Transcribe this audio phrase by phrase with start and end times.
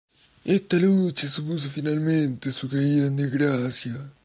[0.45, 4.11] Esta lucha supuso finalmente su caída en desgracia.